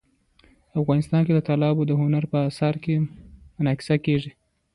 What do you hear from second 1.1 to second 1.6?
کې